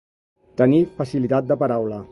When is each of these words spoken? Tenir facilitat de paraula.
Tenir 0.61 0.81
facilitat 1.01 1.53
de 1.53 1.63
paraula. 1.65 2.07